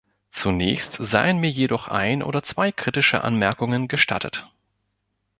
[0.31, 4.49] Zunächst seien mir jedoch ein oder zwei kritische Anmerkungen gestattet.